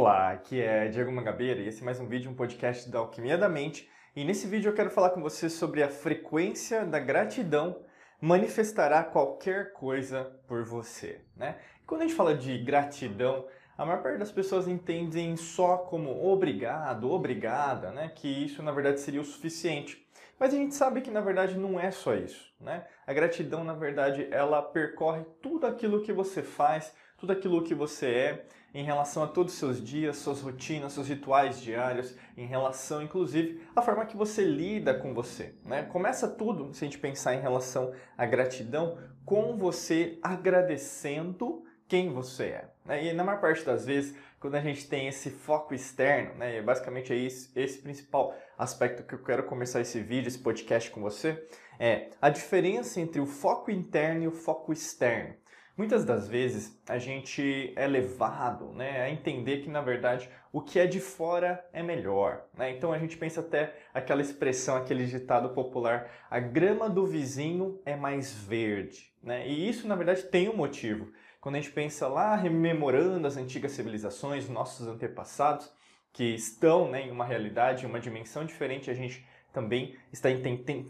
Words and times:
Olá, 0.00 0.30
aqui 0.30 0.58
é 0.58 0.88
Diego 0.88 1.12
Mangabeira 1.12 1.60
e 1.60 1.68
esse 1.68 1.82
é 1.82 1.84
mais 1.84 2.00
um 2.00 2.06
vídeo, 2.06 2.30
um 2.30 2.34
podcast 2.34 2.90
da 2.90 3.00
Alquimia 3.00 3.36
da 3.36 3.50
Mente. 3.50 3.86
E 4.16 4.24
nesse 4.24 4.46
vídeo 4.46 4.70
eu 4.70 4.74
quero 4.74 4.88
falar 4.88 5.10
com 5.10 5.20
você 5.20 5.50
sobre 5.50 5.82
a 5.82 5.90
frequência 5.90 6.86
da 6.86 6.98
gratidão 6.98 7.84
manifestará 8.18 9.04
qualquer 9.04 9.74
coisa 9.74 10.24
por 10.48 10.64
você, 10.64 11.20
né? 11.36 11.58
Quando 11.86 12.00
a 12.00 12.06
gente 12.06 12.16
fala 12.16 12.34
de 12.34 12.56
gratidão, 12.64 13.46
a 13.76 13.84
maior 13.84 14.02
parte 14.02 14.18
das 14.18 14.32
pessoas 14.32 14.66
entendem 14.66 15.36
só 15.36 15.76
como 15.76 16.32
obrigado, 16.32 17.10
obrigada, 17.10 17.90
né? 17.90 18.10
Que 18.16 18.26
isso 18.26 18.62
na 18.62 18.72
verdade 18.72 19.00
seria 19.00 19.20
o 19.20 19.24
suficiente. 19.24 20.02
Mas 20.38 20.54
a 20.54 20.56
gente 20.56 20.74
sabe 20.74 21.02
que 21.02 21.10
na 21.10 21.20
verdade 21.20 21.58
não 21.58 21.78
é 21.78 21.90
só 21.90 22.14
isso, 22.14 22.50
né? 22.58 22.86
A 23.06 23.12
gratidão, 23.12 23.62
na 23.62 23.74
verdade, 23.74 24.26
ela 24.30 24.62
percorre 24.62 25.26
tudo 25.42 25.66
aquilo 25.66 26.00
que 26.00 26.10
você 26.10 26.42
faz, 26.42 26.90
tudo 27.18 27.34
aquilo 27.34 27.62
que 27.62 27.74
você 27.74 28.06
é, 28.06 28.46
em 28.72 28.84
relação 28.84 29.22
a 29.22 29.26
todos 29.26 29.52
os 29.52 29.58
seus 29.58 29.84
dias, 29.84 30.16
suas 30.16 30.40
rotinas, 30.40 30.92
seus 30.92 31.08
rituais 31.08 31.60
diários, 31.60 32.14
em 32.36 32.46
relação, 32.46 33.02
inclusive, 33.02 33.62
à 33.74 33.82
forma 33.82 34.06
que 34.06 34.16
você 34.16 34.44
lida 34.44 34.94
com 34.94 35.12
você. 35.12 35.54
Né? 35.64 35.82
Começa 35.82 36.28
tudo, 36.28 36.72
se 36.72 36.84
a 36.84 36.86
gente 36.86 36.98
pensar 36.98 37.34
em 37.34 37.40
relação 37.40 37.92
à 38.16 38.24
gratidão, 38.24 38.98
com 39.24 39.56
você 39.56 40.18
agradecendo 40.22 41.64
quem 41.88 42.12
você 42.12 42.44
é. 42.44 42.68
Né? 42.84 43.06
E 43.06 43.12
na 43.12 43.24
maior 43.24 43.40
parte 43.40 43.64
das 43.64 43.84
vezes, 43.84 44.14
quando 44.38 44.54
a 44.54 44.60
gente 44.60 44.88
tem 44.88 45.08
esse 45.08 45.28
foco 45.28 45.74
externo, 45.74 46.34
né, 46.34 46.62
basicamente 46.62 47.12
é 47.12 47.16
esse, 47.16 47.50
esse 47.54 47.78
principal 47.78 48.34
aspecto 48.56 49.02
que 49.02 49.14
eu 49.14 49.22
quero 49.22 49.42
começar 49.42 49.80
esse 49.80 50.00
vídeo, 50.00 50.28
esse 50.28 50.38
podcast 50.38 50.90
com 50.90 51.00
você, 51.02 51.46
é 51.78 52.10
a 52.22 52.30
diferença 52.30 53.00
entre 53.00 53.20
o 53.20 53.26
foco 53.26 53.70
interno 53.70 54.24
e 54.24 54.28
o 54.28 54.32
foco 54.32 54.72
externo. 54.72 55.34
Muitas 55.80 56.04
das 56.04 56.28
vezes 56.28 56.78
a 56.86 56.98
gente 56.98 57.72
é 57.74 57.86
levado 57.86 58.66
né, 58.74 59.00
a 59.00 59.08
entender 59.08 59.62
que 59.62 59.70
na 59.70 59.80
verdade 59.80 60.28
o 60.52 60.60
que 60.60 60.78
é 60.78 60.86
de 60.86 61.00
fora 61.00 61.66
é 61.72 61.82
melhor. 61.82 62.44
Né? 62.54 62.72
Então 62.72 62.92
a 62.92 62.98
gente 62.98 63.16
pensa 63.16 63.40
até 63.40 63.74
aquela 63.94 64.20
expressão, 64.20 64.76
aquele 64.76 65.06
ditado 65.06 65.54
popular: 65.54 66.10
a 66.28 66.38
grama 66.38 66.90
do 66.90 67.06
vizinho 67.06 67.80
é 67.86 67.96
mais 67.96 68.30
verde. 68.30 69.10
Né? 69.22 69.48
E 69.48 69.70
isso 69.70 69.88
na 69.88 69.94
verdade 69.94 70.24
tem 70.24 70.50
um 70.50 70.54
motivo. 70.54 71.10
Quando 71.40 71.54
a 71.54 71.60
gente 71.62 71.72
pensa 71.72 72.06
lá 72.06 72.36
rememorando 72.36 73.26
as 73.26 73.38
antigas 73.38 73.72
civilizações, 73.72 74.50
nossos 74.50 74.86
antepassados, 74.86 75.72
que 76.12 76.34
estão 76.34 76.90
né, 76.90 77.06
em 77.06 77.10
uma 77.10 77.24
realidade, 77.24 77.86
em 77.86 77.88
uma 77.88 78.00
dimensão 78.00 78.44
diferente, 78.44 78.90
a 78.90 78.94
gente 78.94 79.26
também 79.50 79.96
está 80.12 80.28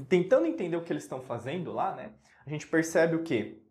tentando 0.08 0.46
entender 0.46 0.76
o 0.76 0.82
que 0.82 0.92
eles 0.92 1.04
estão 1.04 1.20
fazendo 1.20 1.72
lá, 1.72 1.94
né? 1.94 2.10
A 2.44 2.50
gente 2.50 2.66
percebe 2.66 3.14
o 3.14 3.22
que? 3.22 3.69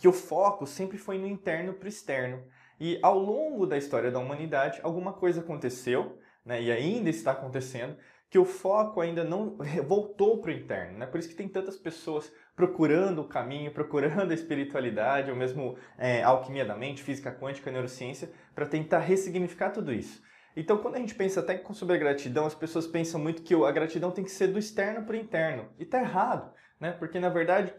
Que 0.00 0.08
o 0.08 0.12
foco 0.12 0.66
sempre 0.66 0.98
foi 0.98 1.18
no 1.18 1.26
interno 1.26 1.72
para 1.72 1.86
o 1.86 1.88
externo. 1.88 2.42
E 2.80 2.98
ao 3.02 3.18
longo 3.18 3.66
da 3.66 3.76
história 3.76 4.10
da 4.10 4.18
humanidade, 4.18 4.80
alguma 4.82 5.12
coisa 5.12 5.40
aconteceu, 5.40 6.18
né, 6.44 6.62
e 6.62 6.70
ainda 6.70 7.10
está 7.10 7.32
acontecendo, 7.32 7.96
que 8.30 8.38
o 8.38 8.44
foco 8.44 9.00
ainda 9.00 9.24
não 9.24 9.56
voltou 9.86 10.40
para 10.40 10.50
o 10.50 10.54
interno. 10.54 10.98
Né? 10.98 11.06
Por 11.06 11.18
isso 11.18 11.28
que 11.28 11.34
tem 11.34 11.48
tantas 11.48 11.76
pessoas 11.76 12.30
procurando 12.54 13.22
o 13.22 13.28
caminho, 13.28 13.72
procurando 13.72 14.30
a 14.30 14.34
espiritualidade, 14.34 15.30
ou 15.30 15.36
mesmo 15.36 15.76
é, 15.96 16.22
alquimia 16.22 16.64
da 16.64 16.76
mente, 16.76 17.02
física 17.02 17.32
quântica, 17.32 17.70
neurociência, 17.70 18.30
para 18.54 18.66
tentar 18.66 18.98
ressignificar 18.98 19.70
tudo 19.70 19.92
isso. 19.92 20.22
Então, 20.56 20.78
quando 20.78 20.96
a 20.96 20.98
gente 20.98 21.14
pensa 21.14 21.40
até 21.40 21.62
sobre 21.72 21.94
a 21.94 21.98
gratidão, 21.98 22.44
as 22.44 22.54
pessoas 22.54 22.86
pensam 22.86 23.20
muito 23.20 23.42
que 23.42 23.54
a 23.54 23.70
gratidão 23.70 24.10
tem 24.10 24.24
que 24.24 24.30
ser 24.30 24.48
do 24.48 24.58
externo 24.58 25.06
para 25.06 25.14
o 25.14 25.18
interno. 25.18 25.68
E 25.78 25.84
está 25.84 26.00
errado, 26.00 26.52
né? 26.80 26.92
porque 26.92 27.20
na 27.20 27.28
verdade 27.28 27.72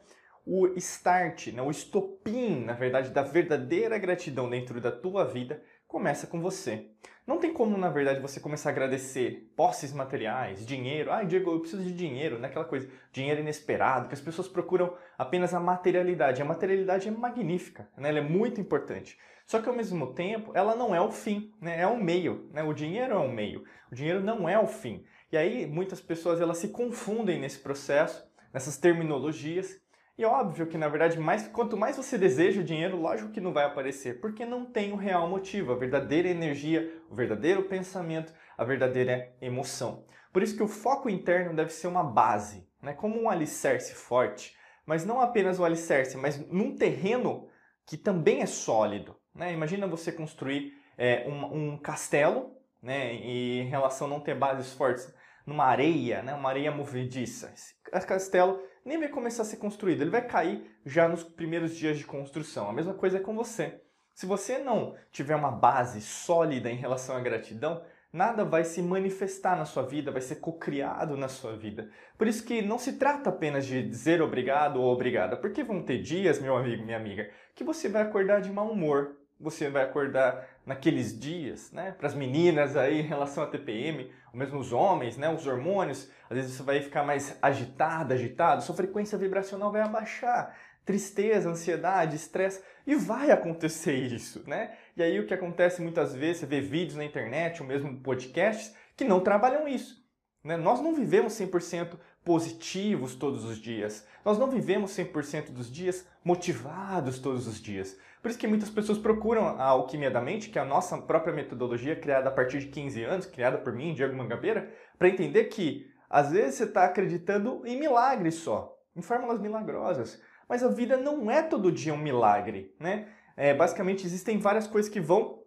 o 0.46 0.68
start, 0.78 1.48
né, 1.48 1.62
o 1.62 1.70
estopim, 1.70 2.64
na 2.64 2.74
verdade, 2.74 3.12
da 3.12 3.22
verdadeira 3.22 3.98
gratidão 3.98 4.50
dentro 4.50 4.80
da 4.82 4.92
tua 4.92 5.26
vida 5.26 5.62
começa 5.88 6.28
com 6.28 6.40
você. 6.40 6.90
Não 7.30 7.38
tem 7.38 7.54
como, 7.54 7.78
na 7.78 7.90
verdade, 7.90 8.20
você 8.22 8.40
começar 8.40 8.70
a 8.70 8.72
agradecer 8.72 9.52
posses 9.56 9.94
materiais, 9.94 10.66
dinheiro. 10.66 11.12
Ah, 11.12 11.24
Diego, 11.24 11.52
eu 11.52 11.60
preciso 11.60 11.84
de 11.84 11.94
dinheiro, 11.94 12.40
né? 12.40 12.48
Aquela 12.48 12.66
coisa, 12.66 12.90
dinheiro 13.12 13.42
inesperado, 13.42 14.08
que 14.08 14.16
as 14.16 14.22
pessoas 14.22 14.48
procuram 14.48 14.96
apenas 15.16 15.54
a 15.54 15.60
materialidade. 15.60 16.42
A 16.42 16.46
materialidade 16.46 17.08
é 17.08 17.12
magnífica, 17.12 17.88
né? 17.96 18.10
ela 18.10 18.18
é 18.18 18.24
muito 18.24 18.60
importante. 18.60 19.16
Só 19.46 19.62
que, 19.62 19.70
ao 19.70 19.76
mesmo 19.76 20.14
tempo, 20.14 20.52
ela 20.56 20.76
não 20.76 20.94
é 20.96 21.00
o 21.00 21.12
fim, 21.12 21.54
né? 21.62 21.80
é 21.80 21.86
o 21.86 22.04
meio. 22.04 22.50
Né? 22.52 22.64
O 22.64 22.74
dinheiro 22.74 23.14
é 23.14 23.18
o 23.18 23.32
meio, 23.32 23.64
o 23.92 23.96
dinheiro 23.96 24.22
não 24.22 24.50
é 24.50 24.58
o 24.58 24.66
fim. 24.66 25.04
E 25.32 25.38
aí, 25.38 25.68
muitas 25.68 26.02
pessoas 26.02 26.42
elas 26.42 26.58
se 26.58 26.70
confundem 26.70 27.40
nesse 27.40 27.60
processo, 27.60 28.28
nessas 28.52 28.78
terminologias, 28.78 29.80
e 30.20 30.26
óbvio 30.26 30.68
que, 30.68 30.78
na 30.78 30.90
verdade, 30.90 31.18
mais, 31.18 31.48
quanto 31.48 31.78
mais 31.78 31.96
você 31.96 32.18
deseja 32.18 32.60
o 32.60 32.64
dinheiro, 32.64 33.00
lógico 33.00 33.32
que 33.32 33.40
não 33.40 33.54
vai 33.54 33.64
aparecer, 33.64 34.20
porque 34.20 34.46
não 34.46 34.66
tem 34.66 34.92
o 34.92 34.98
real 34.98 35.30
motivo, 35.30 35.72
a 35.72 35.78
verdadeira 35.78 36.28
energia, 36.28 36.94
o 37.10 37.16
verdadeiro 37.16 37.64
pensamento, 37.64 38.34
a 38.58 38.66
verdadeira 38.66 39.34
emoção. 39.42 40.04
Por 40.34 40.44
isso 40.44 40.58
que 40.58 40.62
o 40.62 40.68
foco 40.68 41.10
interno 41.10 41.56
deve 41.56 41.72
ser 41.72 41.88
uma 41.88 42.04
base, 42.04 42.68
né? 42.82 42.92
como 42.92 43.18
um 43.18 43.30
alicerce 43.30 43.96
forte, 43.96 44.58
mas 44.86 45.06
não 45.06 45.22
apenas 45.22 45.58
o 45.58 45.64
alicerce, 45.64 46.18
mas 46.18 46.38
num 46.52 46.76
terreno 46.76 47.48
que 47.86 47.96
também 47.96 48.42
é 48.42 48.46
sólido. 48.46 49.16
Né? 49.34 49.54
Imagina 49.54 49.88
você 49.88 50.12
construir 50.12 50.74
é, 50.98 51.26
um, 51.30 51.72
um, 51.72 51.78
castelo 51.78 52.58
né? 52.84 53.16
e 53.16 53.62
em 53.62 53.70
relação 53.70 54.06
a 54.08 54.10
não 54.10 54.20
ter 54.20 54.36
bases 54.36 54.74
fortes 54.74 55.14
numa 55.46 55.66
areia, 55.66 56.22
né? 56.22 56.34
uma 56.34 56.50
areia 56.50 56.72
movediça. 56.72 57.54
Esse 57.54 58.08
castelo 58.08 58.62
nem 58.86 59.00
vai 59.00 59.10
começar 59.10 59.44
a 59.44 59.46
ser 59.46 59.58
construído, 59.58 60.02
ele 60.02 60.10
vai 60.10 60.26
cair 60.26 60.64
já 60.86 61.08
nos 61.08 61.24
primeiros 61.24 61.76
dias 61.76 61.98
de 61.98 62.06
construção. 62.06 62.70
A 62.70 62.74
mesma 62.74 62.94
coisa 62.94 63.18
é 63.18 63.22
com 63.22 63.36
você. 63.36 63.82
Se 64.14 64.26
você 64.26 64.58
não 64.58 64.96
tiver 65.12 65.36
uma 65.36 65.52
base 65.52 66.02
sólida 66.02 66.70
em 66.70 66.76
relação 66.76 67.16
à 67.16 67.20
gratidão, 67.20 67.82
nada 68.12 68.44
vai 68.44 68.64
se 68.64 68.82
manifestar 68.82 69.56
na 69.56 69.66
sua 69.66 69.84
vida, 69.84 70.12
vai 70.12 70.22
ser 70.22 70.38
cocriado 70.38 71.16
na 71.16 71.28
sua 71.28 71.56
vida. 71.56 71.90
Por 72.18 72.28
isso 72.28 72.44
que 72.44 72.62
não 72.62 72.78
se 72.78 72.94
trata 72.94 73.30
apenas 73.30 73.66
de 73.66 73.82
dizer 73.82 74.22
obrigado 74.22 74.82
ou 74.82 74.92
obrigada, 74.92 75.38
porque 75.38 75.64
vão 75.64 75.84
ter 75.84 76.02
dias, 76.02 76.40
meu 76.40 76.58
amigo, 76.58 76.84
minha 76.84 76.98
amiga, 76.98 77.30
que 77.56 77.64
você 77.64 77.88
vai 77.88 78.02
acordar 78.02 78.42
de 78.42 78.52
mau 78.52 78.72
humor, 78.72 79.16
você 79.40 79.70
vai 79.70 79.84
acordar 79.84 80.48
naqueles 80.66 81.18
dias, 81.18 81.72
né? 81.72 81.92
Para 81.98 82.08
as 82.08 82.14
meninas 82.14 82.76
aí 82.76 83.00
em 83.00 83.08
relação 83.08 83.44
à 83.44 83.48
TPM, 83.48 84.12
ou 84.34 84.40
mesmo 84.40 84.60
os 84.60 84.74
homens, 84.74 85.18
né? 85.18 85.30
Os 85.30 85.48
hormônios, 85.48 86.10
às 86.30 86.36
vezes 86.36 86.52
você 86.54 86.64
vai 86.64 86.82
ficar 86.82 87.04
mais 87.04 87.38
agitada, 87.42 88.14
agitado, 88.14 88.64
sua 88.64 88.76
frequência 88.76 89.18
vibracional 89.18 89.72
vai 89.72 89.82
abaixar, 89.82 90.56
tristeza, 90.86 91.50
ansiedade, 91.50 92.16
estresse, 92.16 92.62
e 92.86 92.96
vai 92.96 93.32
acontecer 93.32 93.94
isso, 93.94 94.44
né? 94.48 94.76
E 94.98 95.04
aí 95.04 95.20
o 95.20 95.26
que 95.26 95.34
acontece 95.34 95.82
muitas 95.82 96.14
vezes, 96.14 96.42
você 96.42 96.46
vê 96.46 96.60
vídeos 96.60 96.98
na 96.98 97.06
internet, 97.06 97.62
ou 97.62 97.68
mesmo 97.68 98.00
podcasts, 98.02 98.76
que 98.98 99.06
não 99.06 99.22
trabalham 99.22 99.68
isso. 99.68 100.04
Né? 100.44 100.58
Nós 100.58 100.82
não 100.82 100.94
vivemos 100.94 101.34
100% 101.34 101.98
positivos 102.24 103.16
todos 103.16 103.44
os 103.44 103.58
dias. 103.58 104.06
Nós 104.24 104.38
não 104.38 104.50
vivemos 104.50 104.92
100% 104.92 105.52
dos 105.52 105.72
dias 105.72 106.08
motivados 106.24 107.20
todos 107.20 107.48
os 107.48 107.62
dias. 107.62 107.98
Por 108.22 108.30
isso 108.30 108.40
que 108.40 108.48
muitas 108.48 108.70
pessoas 108.70 108.98
procuram 108.98 109.48
a 109.48 109.64
alquimia 109.64 110.12
da 110.12 110.22
mente, 110.22 110.50
que 110.50 110.60
é 110.60 110.62
a 110.62 110.66
nossa 110.66 110.98
própria 110.98 111.34
metodologia 111.34 111.96
criada 111.96 112.30
a 112.30 112.32
partir 112.32 112.60
de 112.60 112.68
15 112.68 113.04
anos, 113.04 113.26
criada 113.26 113.58
por 113.58 113.74
mim, 113.74 113.94
Diego 113.94 114.16
Mangabeira, 114.16 114.70
para 114.98 115.08
entender 115.08 115.46
que 115.46 115.90
às 116.10 116.32
vezes 116.32 116.56
você 116.56 116.64
está 116.66 116.86
acreditando 116.86 117.62
em 117.66 117.80
milagres 117.80 118.36
só, 118.36 118.78
em 118.96 119.02
fórmulas 119.02 119.40
milagrosas. 119.40 120.22
Mas 120.48 120.64
a 120.64 120.68
vida 120.68 120.98
não 120.98 121.30
é 121.30 121.44
todo 121.44 121.72
dia 121.72 121.94
um 121.94 121.98
milagre, 121.98 122.76
né? 122.80 123.08
É, 123.38 123.54
basicamente 123.54 124.06
existem 124.06 124.38
várias 124.38 124.68
coisas 124.68 124.92
que 124.92 125.00
vão 125.00 125.40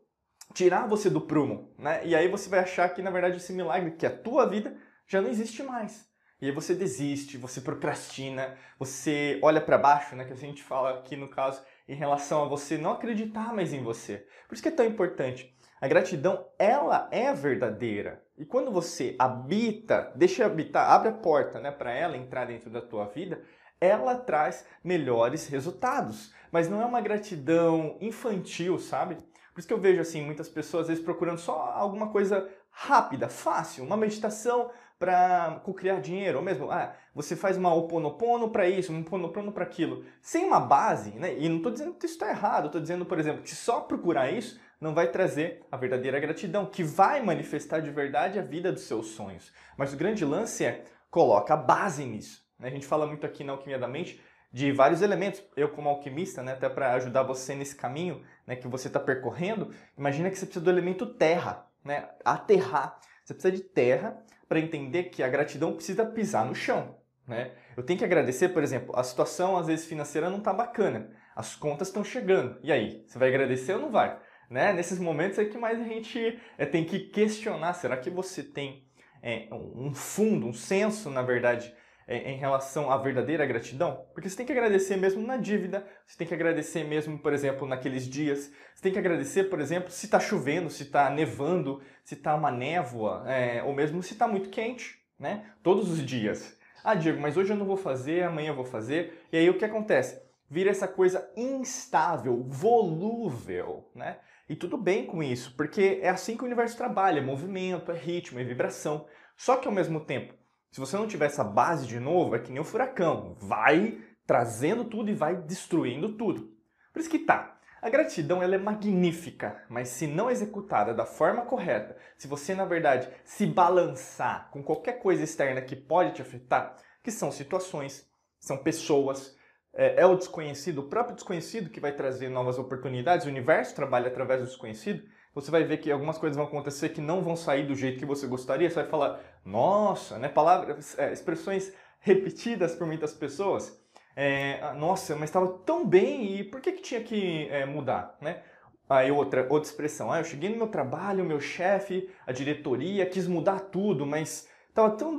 tirar 0.54 0.86
você 0.86 1.08
do 1.08 1.20
prumo, 1.20 1.72
né? 1.78 2.00
E 2.04 2.14
aí 2.14 2.28
você 2.28 2.48
vai 2.48 2.60
achar 2.60 2.88
que 2.88 3.02
na 3.02 3.10
verdade 3.10 3.36
esse 3.36 3.52
milagre, 3.52 3.92
que 3.92 4.06
é 4.06 4.08
a 4.08 4.16
tua 4.16 4.46
vida, 4.46 4.76
já 5.06 5.20
não 5.20 5.30
existe 5.30 5.62
mais. 5.62 6.10
E 6.40 6.46
aí 6.46 6.52
você 6.52 6.74
desiste, 6.74 7.38
você 7.38 7.60
procrastina, 7.60 8.56
você 8.76 9.38
olha 9.42 9.60
para 9.60 9.78
baixo, 9.78 10.16
né, 10.16 10.24
que 10.24 10.32
a 10.32 10.36
gente 10.36 10.60
fala 10.60 10.98
aqui 10.98 11.14
no 11.14 11.28
caso, 11.28 11.62
em 11.86 11.94
relação 11.94 12.42
a 12.42 12.48
você 12.48 12.76
não 12.76 12.92
acreditar 12.92 13.54
mais 13.54 13.72
em 13.72 13.80
você. 13.80 14.26
Por 14.48 14.54
isso 14.54 14.62
que 14.62 14.68
é 14.68 14.72
tão 14.72 14.84
importante. 14.84 15.56
A 15.80 15.86
gratidão, 15.86 16.48
ela 16.58 17.08
é 17.12 17.32
verdadeira. 17.32 18.24
E 18.36 18.44
quando 18.44 18.72
você 18.72 19.14
habita, 19.20 20.12
deixa 20.16 20.44
habitar, 20.44 20.90
abre 20.90 21.10
a 21.10 21.12
porta, 21.12 21.60
né, 21.60 21.70
para 21.70 21.92
ela 21.92 22.16
entrar 22.16 22.44
dentro 22.44 22.70
da 22.70 22.80
tua 22.80 23.06
vida, 23.06 23.40
ela 23.80 24.16
traz 24.16 24.66
melhores 24.82 25.46
resultados. 25.46 26.34
Mas 26.50 26.68
não 26.68 26.82
é 26.82 26.84
uma 26.84 27.00
gratidão 27.00 27.96
infantil, 28.00 28.80
sabe? 28.80 29.16
Por 29.52 29.60
isso 29.60 29.68
que 29.68 29.74
eu 29.74 29.80
vejo 29.80 30.00
assim 30.00 30.22
muitas 30.22 30.48
pessoas 30.48 30.82
às 30.82 30.88
vezes 30.88 31.04
procurando 31.04 31.38
só 31.38 31.72
alguma 31.74 32.08
coisa 32.08 32.48
rápida, 32.70 33.28
fácil, 33.28 33.84
uma 33.84 33.96
meditação 33.96 34.70
para 34.98 35.60
criar 35.76 36.00
dinheiro, 36.00 36.38
ou 36.38 36.44
mesmo, 36.44 36.70
ah, 36.70 36.94
você 37.12 37.34
faz 37.34 37.56
uma 37.56 37.74
oponopono 37.74 38.50
para 38.50 38.68
isso, 38.68 38.92
um 38.92 39.00
oponopono 39.00 39.50
para 39.50 39.64
aquilo, 39.64 40.04
sem 40.20 40.44
uma 40.44 40.60
base, 40.60 41.10
né? 41.18 41.36
E 41.36 41.48
não 41.48 41.56
estou 41.56 41.72
dizendo 41.72 41.94
que 41.94 42.06
isso 42.06 42.14
está 42.14 42.30
errado, 42.30 42.66
estou 42.66 42.80
dizendo, 42.80 43.04
por 43.04 43.18
exemplo, 43.18 43.42
que 43.42 43.54
só 43.54 43.80
procurar 43.80 44.30
isso 44.30 44.60
não 44.80 44.94
vai 44.94 45.10
trazer 45.10 45.64
a 45.70 45.76
verdadeira 45.76 46.20
gratidão, 46.20 46.66
que 46.66 46.84
vai 46.84 47.20
manifestar 47.20 47.80
de 47.80 47.90
verdade 47.90 48.38
a 48.38 48.42
vida 48.42 48.72
dos 48.72 48.82
seus 48.82 49.08
sonhos. 49.08 49.52
Mas 49.76 49.92
o 49.92 49.96
grande 49.96 50.24
lance 50.24 50.64
é 50.64 50.84
coloca 51.10 51.54
a 51.54 51.56
base 51.56 52.04
nisso. 52.04 52.44
Né? 52.58 52.68
A 52.68 52.70
gente 52.70 52.86
fala 52.86 53.06
muito 53.06 53.26
aqui 53.26 53.42
na 53.42 53.52
Alquimia 53.52 53.78
da 53.78 53.88
Mente 53.88 54.20
de 54.52 54.70
vários 54.72 55.00
elementos. 55.02 55.42
Eu, 55.56 55.70
como 55.70 55.88
alquimista, 55.88 56.42
né, 56.42 56.52
até 56.52 56.68
para 56.68 56.92
ajudar 56.94 57.22
você 57.22 57.54
nesse 57.54 57.74
caminho 57.74 58.22
né, 58.46 58.54
que 58.54 58.68
você 58.68 58.88
está 58.88 59.00
percorrendo, 59.00 59.72
imagina 59.96 60.30
que 60.30 60.36
você 60.36 60.44
precisa 60.44 60.64
do 60.64 60.70
elemento 60.70 61.06
terra, 61.06 61.66
né, 61.84 62.08
aterrar. 62.24 62.98
Você 63.24 63.34
precisa 63.34 63.54
de 63.54 63.62
terra 63.62 64.22
para 64.48 64.60
entender 64.60 65.04
que 65.04 65.22
a 65.22 65.28
gratidão 65.28 65.72
precisa 65.72 66.04
pisar 66.04 66.44
no 66.44 66.54
chão. 66.54 66.98
Né? 67.26 67.52
Eu 67.76 67.82
tenho 67.82 67.98
que 67.98 68.04
agradecer, 68.04 68.50
por 68.50 68.62
exemplo, 68.62 68.94
a 68.96 69.02
situação 69.02 69.56
às 69.56 69.66
vezes 69.66 69.86
financeira 69.86 70.28
não 70.28 70.38
está 70.38 70.52
bacana, 70.52 71.10
as 71.34 71.54
contas 71.54 71.88
estão 71.88 72.04
chegando. 72.04 72.58
E 72.62 72.70
aí, 72.70 73.04
você 73.06 73.18
vai 73.18 73.28
agradecer 73.28 73.74
ou 73.74 73.80
não 73.80 73.90
vai? 73.90 74.20
Né? 74.50 74.72
Nesses 74.72 74.98
momentos 74.98 75.38
é 75.38 75.46
que 75.46 75.56
mais 75.56 75.80
a 75.80 75.84
gente 75.84 76.38
é, 76.58 76.66
tem 76.66 76.84
que 76.84 77.00
questionar: 77.00 77.72
será 77.72 77.96
que 77.96 78.10
você 78.10 78.42
tem 78.42 78.86
é, 79.22 79.48
um 79.50 79.94
fundo, 79.94 80.46
um 80.46 80.52
senso, 80.52 81.08
na 81.08 81.22
verdade, 81.22 81.74
em 82.08 82.36
relação 82.36 82.90
à 82.90 82.96
verdadeira 82.96 83.46
gratidão? 83.46 84.06
Porque 84.12 84.28
você 84.28 84.36
tem 84.36 84.46
que 84.46 84.52
agradecer 84.52 84.96
mesmo 84.96 85.26
na 85.26 85.36
dívida, 85.36 85.86
você 86.06 86.16
tem 86.18 86.26
que 86.26 86.34
agradecer 86.34 86.84
mesmo, 86.84 87.18
por 87.18 87.32
exemplo, 87.32 87.66
naqueles 87.66 88.08
dias, 88.08 88.52
você 88.74 88.82
tem 88.82 88.92
que 88.92 88.98
agradecer, 88.98 89.44
por 89.44 89.60
exemplo, 89.60 89.90
se 89.90 90.06
está 90.06 90.18
chovendo, 90.18 90.70
se 90.70 90.84
está 90.84 91.08
nevando, 91.10 91.80
se 92.04 92.14
está 92.14 92.34
uma 92.34 92.50
névoa, 92.50 93.24
é, 93.26 93.62
ou 93.62 93.74
mesmo 93.74 94.02
se 94.02 94.12
está 94.12 94.26
muito 94.26 94.50
quente, 94.50 94.98
né? 95.18 95.52
Todos 95.62 95.90
os 95.90 96.04
dias. 96.04 96.58
Ah, 96.84 96.94
Diego, 96.94 97.20
mas 97.20 97.36
hoje 97.36 97.52
eu 97.52 97.56
não 97.56 97.66
vou 97.66 97.76
fazer, 97.76 98.24
amanhã 98.24 98.48
eu 98.50 98.56
vou 98.56 98.64
fazer. 98.64 99.26
E 99.32 99.36
aí 99.36 99.48
o 99.48 99.56
que 99.56 99.64
acontece? 99.64 100.20
Vira 100.50 100.70
essa 100.70 100.88
coisa 100.88 101.30
instável, 101.36 102.42
volúvel, 102.42 103.88
né? 103.94 104.18
E 104.48 104.56
tudo 104.56 104.76
bem 104.76 105.06
com 105.06 105.22
isso, 105.22 105.54
porque 105.56 106.00
é 106.02 106.08
assim 106.08 106.36
que 106.36 106.42
o 106.42 106.46
universo 106.46 106.76
trabalha, 106.76 107.20
é 107.20 107.22
movimento, 107.22 107.92
é 107.92 107.96
ritmo, 107.96 108.40
é 108.40 108.44
vibração. 108.44 109.06
Só 109.36 109.56
que 109.56 109.66
ao 109.66 109.72
mesmo 109.72 110.00
tempo, 110.00 110.34
se 110.72 110.80
você 110.80 110.96
não 110.96 111.06
tiver 111.06 111.26
essa 111.26 111.44
base 111.44 111.86
de 111.86 112.00
novo, 112.00 112.34
é 112.34 112.38
que 112.38 112.50
nem 112.50 112.60
o 112.60 112.64
furacão, 112.64 113.36
vai 113.38 114.00
trazendo 114.26 114.86
tudo 114.86 115.10
e 115.10 115.14
vai 115.14 115.36
destruindo 115.36 116.16
tudo. 116.16 116.50
Por 116.92 116.98
isso 116.98 117.10
que 117.10 117.18
tá. 117.18 117.58
A 117.82 117.90
gratidão 117.90 118.42
ela 118.42 118.54
é 118.54 118.58
magnífica, 118.58 119.64
mas 119.68 119.90
se 119.90 120.06
não 120.06 120.30
executada 120.30 120.94
da 120.94 121.04
forma 121.04 121.44
correta, 121.44 121.96
se 122.16 122.26
você 122.26 122.54
na 122.54 122.64
verdade 122.64 123.08
se 123.24 123.44
balançar 123.44 124.48
com 124.50 124.62
qualquer 124.62 124.98
coisa 125.00 125.24
externa 125.24 125.60
que 125.60 125.76
pode 125.76 126.14
te 126.14 126.22
afetar, 126.22 126.76
que 127.02 127.10
são 127.10 127.30
situações, 127.30 128.08
são 128.38 128.56
pessoas, 128.56 129.36
é, 129.74 130.00
é 130.00 130.06
o 130.06 130.14
desconhecido, 130.14 130.78
o 130.78 130.88
próprio 130.88 131.16
desconhecido 131.16 131.70
que 131.70 131.80
vai 131.80 131.92
trazer 131.92 132.30
novas 132.30 132.58
oportunidades, 132.58 133.26
o 133.26 133.30
universo 133.30 133.74
trabalha 133.74 134.08
através 134.08 134.40
do 134.40 134.46
desconhecido, 134.46 135.02
você 135.34 135.50
vai 135.50 135.64
ver 135.64 135.78
que 135.78 135.90
algumas 135.90 136.18
coisas 136.18 136.36
vão 136.36 136.46
acontecer 136.46 136.90
que 136.90 137.00
não 137.00 137.22
vão 137.22 137.36
sair 137.36 137.66
do 137.66 137.74
jeito 137.74 137.98
que 137.98 138.04
você 138.04 138.26
gostaria. 138.26 138.68
Você 138.68 138.76
vai 138.76 138.86
falar, 138.86 139.20
nossa, 139.44 140.18
né? 140.18 140.28
Palavras, 140.28 140.98
é, 140.98 141.12
expressões 141.12 141.72
repetidas 142.00 142.74
por 142.74 142.86
muitas 142.86 143.14
pessoas. 143.14 143.80
É, 144.14 144.58
ah, 144.62 144.74
nossa, 144.74 145.14
mas 145.14 145.30
estava 145.30 145.48
tão 145.64 145.86
bem 145.86 146.36
e 146.36 146.44
por 146.44 146.60
que, 146.60 146.72
que 146.72 146.82
tinha 146.82 147.02
que 147.02 147.48
é, 147.48 147.64
mudar, 147.64 148.16
né? 148.20 148.42
Aí 148.88 149.10
outra, 149.10 149.46
outra 149.48 149.70
expressão, 149.70 150.12
ah, 150.12 150.18
eu 150.18 150.24
cheguei 150.24 150.50
no 150.50 150.56
meu 150.56 150.66
trabalho, 150.66 151.24
meu 151.24 151.40
chefe, 151.40 152.10
a 152.26 152.32
diretoria 152.32 153.06
quis 153.06 153.26
mudar 153.26 153.60
tudo, 153.60 154.04
mas 154.04 154.48
estava 154.68 154.90
tão 154.90 155.18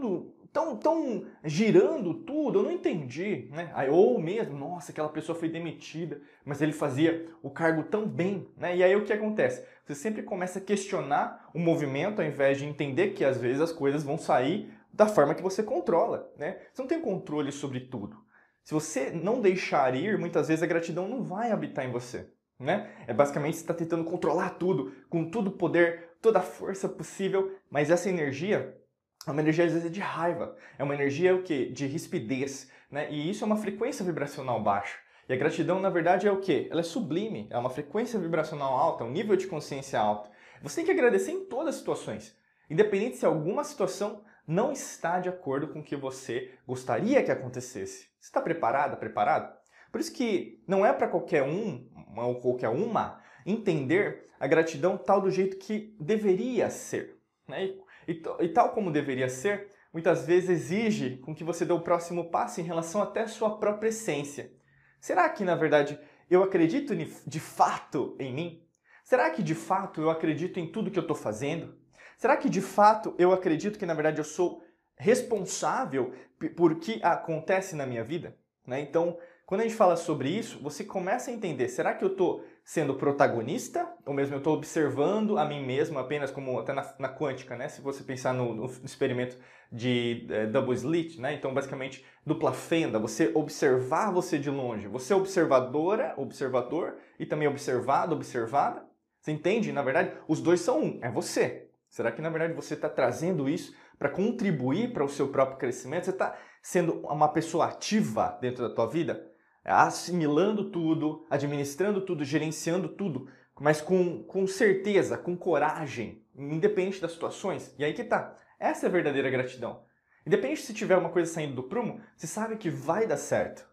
tão, 0.53 0.77
tão 0.77 1.25
girando 1.43 2.13
tudo, 2.13 2.59
eu 2.59 2.63
não 2.63 2.71
entendi, 2.71 3.49
né? 3.51 3.71
Aí, 3.73 3.89
ou 3.89 4.19
mesmo, 4.19 4.55
nossa, 4.55 4.91
aquela 4.91 5.09
pessoa 5.09 5.37
foi 5.37 5.49
demitida, 5.49 6.21
mas 6.45 6.61
ele 6.61 6.71
fazia 6.71 7.27
o 7.41 7.49
cargo 7.49 7.83
tão 7.83 8.07
bem, 8.07 8.47
né? 8.55 8.77
E 8.77 8.83
aí 8.83 8.95
o 8.95 9.03
que 9.03 9.11
acontece? 9.11 9.65
Você 9.83 9.95
sempre 9.95 10.21
começa 10.21 10.59
a 10.59 10.61
questionar 10.61 11.49
o 11.53 11.59
movimento 11.59 12.21
ao 12.21 12.27
invés 12.27 12.59
de 12.59 12.65
entender 12.65 13.09
que 13.09 13.25
às 13.25 13.37
vezes 13.37 13.59
as 13.59 13.71
coisas 13.71 14.03
vão 14.03 14.17
sair 14.17 14.71
da 14.93 15.07
forma 15.07 15.33
que 15.33 15.41
você 15.41 15.63
controla, 15.63 16.31
né? 16.37 16.59
Você 16.71 16.81
não 16.83 16.87
tem 16.87 17.01
controle 17.01 17.51
sobre 17.51 17.79
tudo. 17.79 18.23
Se 18.63 18.73
você 18.73 19.09
não 19.09 19.41
deixar 19.41 19.93
ir, 19.95 20.17
muitas 20.17 20.47
vezes 20.47 20.63
a 20.63 20.67
gratidão 20.67 21.07
não 21.09 21.23
vai 21.23 21.51
habitar 21.51 21.83
em 21.83 21.91
você. 21.91 22.29
Né? 22.59 22.89
É 23.07 23.13
basicamente 23.13 23.57
você 23.57 23.63
está 23.63 23.73
tentando 23.73 24.05
controlar 24.05 24.51
tudo, 24.51 24.93
com 25.09 25.29
todo 25.29 25.47
o 25.47 25.51
poder, 25.51 26.11
toda 26.21 26.39
a 26.39 26.43
força 26.43 26.87
possível, 26.87 27.51
mas 27.69 27.89
essa 27.89 28.07
energia 28.07 28.77
é 29.25 29.31
uma 29.31 29.41
energia 29.41 29.65
às 29.65 29.73
vezes 29.73 29.91
de 29.91 29.99
raiva, 29.99 30.55
é 30.77 30.83
uma 30.83 30.93
energia 30.93 31.35
o 31.35 31.43
quê? 31.43 31.67
de 31.67 31.85
rispidez, 31.85 32.69
né? 32.91 33.11
E 33.11 33.29
isso 33.29 33.43
é 33.43 33.47
uma 33.47 33.57
frequência 33.57 34.03
vibracional 34.05 34.61
baixa. 34.61 34.97
E 35.27 35.33
a 35.33 35.37
gratidão, 35.37 35.79
na 35.79 35.89
verdade, 35.89 36.27
é 36.27 36.31
o 36.31 36.41
quê? 36.41 36.67
Ela 36.69 36.81
é 36.81 36.83
sublime, 36.83 37.47
é 37.49 37.57
uma 37.57 37.69
frequência 37.69 38.19
vibracional 38.19 38.73
alta, 38.73 39.05
um 39.05 39.11
nível 39.11 39.35
de 39.35 39.47
consciência 39.47 39.99
alto. 39.99 40.29
Você 40.61 40.77
tem 40.77 40.85
que 40.85 40.91
agradecer 40.91 41.31
em 41.31 41.45
todas 41.45 41.69
as 41.69 41.75
situações, 41.75 42.37
independente 42.69 43.17
se 43.17 43.25
alguma 43.25 43.63
situação 43.63 44.23
não 44.45 44.71
está 44.71 45.19
de 45.19 45.29
acordo 45.29 45.69
com 45.69 45.79
o 45.79 45.83
que 45.83 45.95
você 45.95 46.51
gostaria 46.67 47.23
que 47.23 47.31
acontecesse. 47.31 48.09
Você 48.19 48.27
está 48.27 48.41
preparada, 48.41 48.97
preparado? 48.97 49.53
Por 49.91 50.01
isso 50.01 50.13
que 50.13 50.61
não 50.67 50.85
é 50.85 50.91
para 50.91 51.07
qualquer 51.07 51.43
um 51.43 51.87
ou 52.17 52.39
qualquer 52.41 52.69
uma 52.69 53.21
entender 53.45 54.27
a 54.39 54.47
gratidão 54.47 54.97
tal 54.97 55.21
do 55.21 55.31
jeito 55.31 55.57
que 55.57 55.95
deveria 55.99 56.69
ser. 56.69 57.17
Né? 57.47 57.65
E, 57.65 57.82
e 58.07 58.49
tal 58.49 58.69
como 58.69 58.91
deveria 58.91 59.29
ser, 59.29 59.69
muitas 59.93 60.25
vezes 60.25 60.49
exige 60.49 61.17
com 61.17 61.33
que 61.35 61.43
você 61.43 61.65
dê 61.65 61.73
o 61.73 61.81
próximo 61.81 62.29
passo 62.29 62.59
em 62.59 62.63
relação 62.63 63.01
até 63.01 63.21
a 63.21 63.27
sua 63.27 63.57
própria 63.57 63.89
essência. 63.89 64.51
Será 64.99 65.29
que, 65.29 65.43
na 65.43 65.55
verdade, 65.55 65.99
eu 66.29 66.41
acredito 66.43 66.95
de 66.95 67.39
fato 67.39 68.15
em 68.19 68.33
mim? 68.33 68.67
Será 69.03 69.29
que 69.29 69.43
de 69.43 69.53
fato 69.53 70.01
eu 70.01 70.09
acredito 70.09 70.59
em 70.59 70.71
tudo 70.71 70.89
que 70.89 70.97
eu 70.97 71.03
estou 71.03 71.15
fazendo? 71.15 71.77
Será 72.17 72.37
que 72.37 72.49
de 72.49 72.61
fato 72.61 73.13
eu 73.17 73.31
acredito 73.31 73.77
que, 73.77 73.85
na 73.85 73.93
verdade, 73.93 74.19
eu 74.19 74.23
sou 74.23 74.63
responsável 74.97 76.13
por 76.55 76.79
que 76.79 76.99
acontece 77.03 77.75
na 77.75 77.85
minha 77.85 78.03
vida? 78.03 78.37
Né? 78.65 78.79
Então, 78.81 79.17
quando 79.45 79.61
a 79.61 79.63
gente 79.63 79.75
fala 79.75 79.95
sobre 79.95 80.29
isso, 80.29 80.59
você 80.59 80.83
começa 80.83 81.29
a 81.29 81.33
entender: 81.33 81.67
será 81.67 81.93
que 81.93 82.03
eu 82.03 82.11
estou 82.11 82.43
sendo 82.63 82.95
protagonista, 82.95 83.92
ou 84.05 84.13
mesmo 84.13 84.35
eu 84.35 84.39
estou 84.39 84.55
observando 84.55 85.37
a 85.37 85.45
mim 85.45 85.65
mesmo 85.65 85.97
apenas 85.97 86.31
como 86.31 86.59
até 86.59 86.73
na, 86.73 86.93
na 86.99 87.09
quântica, 87.09 87.55
né? 87.55 87.69
Se 87.69 87.81
você 87.81 88.03
pensar 88.03 88.33
no, 88.33 88.53
no 88.53 88.65
experimento 88.83 89.37
de 89.71 90.27
é, 90.29 90.45
double 90.45 90.75
slit, 90.75 91.19
né? 91.19 91.33
Então, 91.33 91.53
basicamente, 91.53 92.05
dupla 92.25 92.51
fenda, 92.51 92.99
você 92.99 93.31
observar 93.33 94.11
você 94.11 94.37
de 94.37 94.49
longe, 94.49 94.87
você 94.87 95.13
é 95.13 95.15
observadora, 95.15 96.13
observador 96.17 96.97
e 97.19 97.25
também 97.25 97.47
observado, 97.47 98.15
observada. 98.15 98.85
Você 99.19 99.31
entende? 99.31 99.71
Na 99.71 99.81
verdade, 99.81 100.11
os 100.27 100.41
dois 100.41 100.59
são 100.59 100.81
um, 100.81 100.99
é 101.01 101.09
você. 101.09 101.69
Será 101.89 102.11
que 102.11 102.21
na 102.21 102.29
verdade 102.29 102.53
você 102.53 102.73
está 102.73 102.89
trazendo 102.89 103.47
isso 103.47 103.73
para 103.97 104.09
contribuir 104.09 104.91
para 104.91 105.03
o 105.03 105.09
seu 105.09 105.29
próprio 105.29 105.57
crescimento? 105.57 106.05
Você 106.05 106.11
está 106.11 106.35
sendo 106.61 106.99
uma 107.05 107.29
pessoa 107.29 107.67
ativa 107.67 108.37
dentro 108.41 108.67
da 108.67 108.73
tua 108.73 108.87
vida? 108.87 109.31
assimilando 109.63 110.69
tudo, 110.69 111.25
administrando 111.29 112.01
tudo, 112.01 112.25
gerenciando 112.25 112.89
tudo, 112.89 113.29
mas 113.59 113.81
com, 113.81 114.23
com 114.23 114.47
certeza, 114.47 115.17
com 115.17 115.37
coragem, 115.37 116.25
independente 116.35 117.01
das 117.01 117.11
situações. 117.11 117.73
E 117.77 117.83
aí 117.83 117.93
que 117.93 118.03
tá. 118.03 118.37
Essa 118.59 118.85
é 118.85 118.89
a 118.89 118.91
verdadeira 118.91 119.29
gratidão. 119.29 119.83
Independente 120.25 120.61
se 120.61 120.73
tiver 120.73 120.97
uma 120.97 121.09
coisa 121.09 121.31
saindo 121.31 121.55
do 121.55 121.63
prumo, 121.63 122.01
você 122.15 122.27
sabe 122.27 122.57
que 122.57 122.69
vai 122.69 123.05
dar 123.05 123.17
certo. 123.17 123.67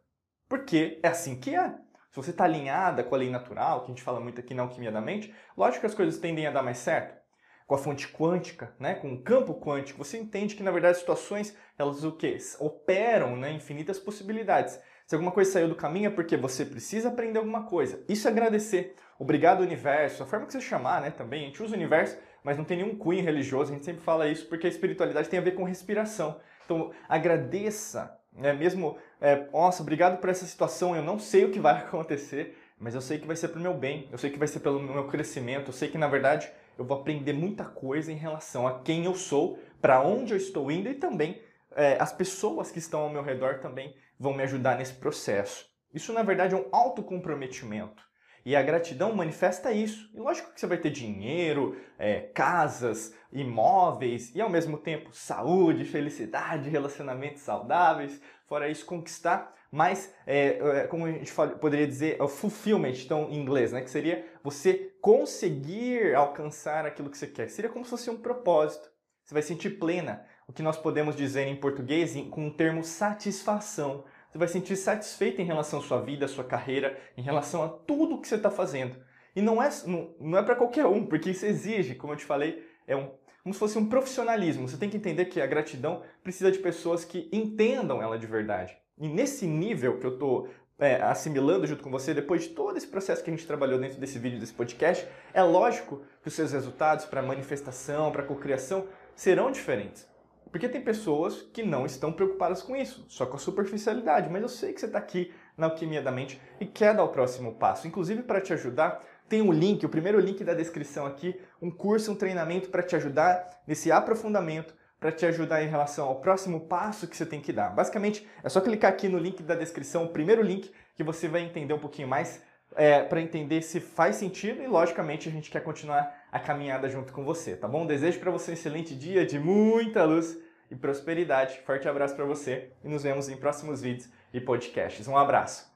Porque 0.48 0.98
é 1.02 1.08
assim 1.08 1.38
que 1.38 1.54
é. 1.54 1.70
Se 2.10 2.16
você 2.16 2.30
está 2.30 2.42
alinhada 2.42 3.04
com 3.04 3.14
a 3.14 3.18
lei 3.18 3.30
natural, 3.30 3.80
que 3.80 3.86
a 3.86 3.88
gente 3.94 4.02
fala 4.02 4.18
muito 4.18 4.40
aqui 4.40 4.52
na 4.52 4.62
alquimia 4.62 4.90
da 4.90 5.00
mente, 5.00 5.32
lógico 5.56 5.80
que 5.80 5.86
as 5.86 5.94
coisas 5.94 6.18
tendem 6.18 6.46
a 6.46 6.50
dar 6.50 6.62
mais 6.62 6.78
certo. 6.78 7.20
Com 7.68 7.76
a 7.76 7.78
fonte 7.78 8.08
quântica, 8.08 8.74
né, 8.80 8.96
com 8.96 9.12
o 9.12 9.22
campo 9.22 9.54
quântico, 9.54 10.04
você 10.04 10.18
entende 10.18 10.56
que 10.56 10.62
na 10.62 10.72
verdade 10.72 10.94
as 10.94 10.98
situações, 10.98 11.56
elas 11.78 12.02
o 12.02 12.10
quê? 12.10 12.36
Operam 12.58 13.36
né, 13.36 13.52
infinitas 13.52 13.96
possibilidades. 13.96 14.80
Se 15.10 15.16
alguma 15.16 15.32
coisa 15.32 15.50
saiu 15.50 15.66
do 15.66 15.74
caminho 15.74 16.06
é 16.06 16.10
porque 16.10 16.36
você 16.36 16.64
precisa 16.64 17.08
aprender 17.08 17.40
alguma 17.40 17.64
coisa. 17.64 18.00
Isso 18.08 18.28
é 18.28 18.30
agradecer. 18.30 18.94
Obrigado, 19.18 19.60
universo. 19.60 20.22
A 20.22 20.26
forma 20.26 20.46
que 20.46 20.52
você 20.52 20.60
chamar, 20.60 21.00
né? 21.00 21.10
Também. 21.10 21.42
A 21.42 21.46
gente 21.46 21.60
usa 21.60 21.74
o 21.74 21.76
universo, 21.76 22.16
mas 22.44 22.56
não 22.56 22.62
tem 22.62 22.76
nenhum 22.76 22.94
cunho 22.94 23.20
religioso. 23.20 23.72
A 23.72 23.74
gente 23.74 23.84
sempre 23.84 24.02
fala 24.04 24.28
isso 24.28 24.46
porque 24.46 24.68
a 24.68 24.70
espiritualidade 24.70 25.28
tem 25.28 25.40
a 25.40 25.42
ver 25.42 25.56
com 25.56 25.64
respiração. 25.64 26.38
Então, 26.64 26.92
agradeça. 27.08 28.16
Né? 28.32 28.52
Mesmo, 28.52 28.98
é, 29.20 29.48
nossa, 29.52 29.82
obrigado 29.82 30.20
por 30.20 30.30
essa 30.30 30.46
situação. 30.46 30.94
Eu 30.94 31.02
não 31.02 31.18
sei 31.18 31.44
o 31.44 31.50
que 31.50 31.58
vai 31.58 31.74
acontecer, 31.82 32.56
mas 32.78 32.94
eu 32.94 33.00
sei 33.00 33.18
que 33.18 33.26
vai 33.26 33.34
ser 33.34 33.48
para 33.48 33.58
o 33.58 33.62
meu 33.62 33.74
bem. 33.74 34.08
Eu 34.12 34.18
sei 34.18 34.30
que 34.30 34.38
vai 34.38 34.46
ser 34.46 34.60
pelo 34.60 34.78
meu 34.78 35.08
crescimento. 35.08 35.70
Eu 35.70 35.74
sei 35.74 35.88
que, 35.88 35.98
na 35.98 36.06
verdade, 36.06 36.48
eu 36.78 36.84
vou 36.84 36.96
aprender 36.96 37.32
muita 37.32 37.64
coisa 37.64 38.12
em 38.12 38.16
relação 38.16 38.64
a 38.64 38.78
quem 38.78 39.06
eu 39.06 39.16
sou, 39.16 39.58
para 39.82 40.00
onde 40.00 40.34
eu 40.34 40.36
estou 40.36 40.70
indo 40.70 40.88
e 40.88 40.94
também 40.94 41.42
é, 41.74 41.96
as 42.00 42.12
pessoas 42.12 42.70
que 42.70 42.78
estão 42.78 43.00
ao 43.00 43.10
meu 43.10 43.24
redor 43.24 43.58
também 43.58 43.92
vão 44.20 44.34
me 44.34 44.42
ajudar 44.42 44.76
nesse 44.76 44.92
processo. 44.92 45.64
Isso, 45.94 46.12
na 46.12 46.22
verdade, 46.22 46.54
é 46.54 46.58
um 46.58 46.68
autocomprometimento. 46.70 48.04
E 48.44 48.54
a 48.54 48.62
gratidão 48.62 49.14
manifesta 49.14 49.72
isso. 49.72 50.10
E 50.14 50.20
lógico 50.20 50.52
que 50.52 50.60
você 50.60 50.66
vai 50.66 50.78
ter 50.78 50.90
dinheiro, 50.90 51.76
é, 51.98 52.20
casas, 52.20 53.14
imóveis 53.32 54.34
e 54.34 54.40
ao 54.40 54.48
mesmo 54.48 54.78
tempo 54.78 55.10
saúde, 55.12 55.84
felicidade, 55.84 56.70
relacionamentos 56.70 57.42
saudáveis. 57.42 58.20
Fora 58.46 58.68
isso, 58.68 58.84
conquistar 58.84 59.54
mais, 59.70 60.12
é, 60.26 60.58
é, 60.58 60.86
como 60.86 61.06
a 61.06 61.12
gente 61.12 61.32
poderia 61.60 61.86
dizer, 61.86 62.16
é 62.18 62.22
o 62.22 62.28
fulfillment, 62.28 62.94
então 63.04 63.28
em 63.30 63.36
inglês, 63.36 63.72
né? 63.72 63.80
Que 63.80 63.90
seria 63.90 64.26
você 64.42 64.92
conseguir 65.00 66.14
alcançar 66.14 66.84
aquilo 66.84 67.08
que 67.08 67.16
você 67.16 67.26
quer. 67.26 67.48
Seria 67.48 67.70
como 67.70 67.84
se 67.84 67.90
fosse 67.90 68.10
um 68.10 68.20
propósito. 68.20 68.90
Você 69.24 69.34
vai 69.34 69.42
sentir 69.42 69.78
plena, 69.78 70.26
o 70.50 70.52
que 70.52 70.64
nós 70.64 70.76
podemos 70.76 71.14
dizer 71.14 71.46
em 71.46 71.54
português 71.54 72.16
com 72.28 72.48
o 72.48 72.50
termo 72.50 72.82
satisfação. 72.82 74.02
você 74.28 74.36
vai 74.36 74.48
sentir 74.48 74.74
satisfeito 74.74 75.40
em 75.40 75.44
relação 75.44 75.78
à 75.78 75.82
sua 75.82 76.00
vida, 76.00 76.24
à 76.24 76.28
sua 76.28 76.42
carreira, 76.42 76.98
em 77.16 77.22
relação 77.22 77.62
a 77.62 77.68
tudo 77.68 78.20
que 78.20 78.26
você 78.26 78.34
está 78.34 78.50
fazendo. 78.50 78.96
E 79.36 79.40
não 79.40 79.62
é, 79.62 79.70
não, 79.86 80.12
não 80.18 80.36
é 80.36 80.42
para 80.42 80.56
qualquer 80.56 80.86
um, 80.86 81.06
porque 81.06 81.30
isso 81.30 81.46
exige, 81.46 81.94
como 81.94 82.14
eu 82.14 82.16
te 82.16 82.24
falei, 82.24 82.66
é 82.84 82.96
um, 82.96 83.12
como 83.44 83.54
se 83.54 83.60
fosse 83.60 83.78
um 83.78 83.88
profissionalismo. 83.88 84.66
Você 84.66 84.76
tem 84.76 84.90
que 84.90 84.96
entender 84.96 85.26
que 85.26 85.40
a 85.40 85.46
gratidão 85.46 86.02
precisa 86.20 86.50
de 86.50 86.58
pessoas 86.58 87.04
que 87.04 87.28
entendam 87.32 88.02
ela 88.02 88.18
de 88.18 88.26
verdade. 88.26 88.76
E 88.98 89.08
nesse 89.08 89.46
nível 89.46 90.00
que 90.00 90.06
eu 90.06 90.14
estou 90.14 90.48
é, 90.80 91.00
assimilando 91.00 91.64
junto 91.64 91.84
com 91.84 91.92
você, 91.92 92.12
depois 92.12 92.42
de 92.42 92.48
todo 92.48 92.76
esse 92.76 92.88
processo 92.88 93.22
que 93.22 93.30
a 93.30 93.32
gente 93.32 93.46
trabalhou 93.46 93.78
dentro 93.78 94.00
desse 94.00 94.18
vídeo, 94.18 94.40
desse 94.40 94.52
podcast, 94.52 95.06
é 95.32 95.44
lógico 95.44 96.02
que 96.20 96.26
os 96.26 96.34
seus 96.34 96.50
resultados 96.50 97.04
para 97.04 97.22
manifestação, 97.22 98.10
para 98.10 98.24
cocriação, 98.24 98.88
serão 99.14 99.52
diferentes. 99.52 100.09
Porque 100.50 100.68
tem 100.68 100.80
pessoas 100.80 101.42
que 101.52 101.62
não 101.62 101.86
estão 101.86 102.12
preocupadas 102.12 102.62
com 102.62 102.74
isso, 102.74 103.04
só 103.08 103.24
com 103.24 103.36
a 103.36 103.38
superficialidade. 103.38 104.28
Mas 104.30 104.42
eu 104.42 104.48
sei 104.48 104.72
que 104.72 104.80
você 104.80 104.86
está 104.86 104.98
aqui 104.98 105.32
na 105.56 105.66
Alquimia 105.66 106.02
da 106.02 106.10
Mente 106.10 106.40
e 106.58 106.66
quer 106.66 106.94
dar 106.94 107.04
o 107.04 107.08
próximo 107.08 107.54
passo. 107.54 107.86
Inclusive, 107.86 108.22
para 108.22 108.40
te 108.40 108.52
ajudar, 108.52 109.04
tem 109.28 109.40
um 109.42 109.52
link, 109.52 109.86
o 109.86 109.88
primeiro 109.88 110.18
link 110.18 110.42
da 110.42 110.54
descrição 110.54 111.06
aqui, 111.06 111.40
um 111.62 111.70
curso, 111.70 112.10
um 112.10 112.16
treinamento 112.16 112.68
para 112.68 112.82
te 112.82 112.96
ajudar 112.96 113.62
nesse 113.64 113.92
aprofundamento, 113.92 114.74
para 114.98 115.12
te 115.12 115.24
ajudar 115.24 115.62
em 115.62 115.68
relação 115.68 116.08
ao 116.08 116.16
próximo 116.16 116.60
passo 116.60 117.06
que 117.06 117.16
você 117.16 117.24
tem 117.24 117.40
que 117.40 117.52
dar. 117.52 117.70
Basicamente, 117.70 118.28
é 118.42 118.48
só 118.48 118.60
clicar 118.60 118.90
aqui 118.90 119.08
no 119.08 119.18
link 119.18 119.42
da 119.42 119.54
descrição, 119.54 120.04
o 120.04 120.08
primeiro 120.08 120.42
link, 120.42 120.72
que 120.96 121.04
você 121.04 121.28
vai 121.28 121.42
entender 121.42 121.72
um 121.72 121.78
pouquinho 121.78 122.08
mais, 122.08 122.42
é, 122.74 123.02
para 123.02 123.20
entender 123.20 123.62
se 123.62 123.80
faz 123.80 124.16
sentido 124.16 124.62
e, 124.62 124.66
logicamente, 124.66 125.28
a 125.28 125.32
gente 125.32 125.50
quer 125.50 125.60
continuar 125.60 126.19
a 126.30 126.38
caminhada 126.38 126.88
junto 126.88 127.12
com 127.12 127.24
você, 127.24 127.56
tá 127.56 127.66
bom? 127.66 127.86
Desejo 127.86 128.20
para 128.20 128.30
você 128.30 128.52
um 128.52 128.54
excelente 128.54 128.94
dia 128.94 129.26
de 129.26 129.38
muita 129.38 130.04
luz 130.04 130.38
e 130.70 130.76
prosperidade. 130.76 131.60
Forte 131.66 131.88
abraço 131.88 132.14
para 132.14 132.24
você 132.24 132.70
e 132.84 132.88
nos 132.88 133.02
vemos 133.02 133.28
em 133.28 133.36
próximos 133.36 133.80
vídeos 133.80 134.08
e 134.32 134.40
podcasts. 134.40 135.08
Um 135.08 135.16
abraço! 135.16 135.69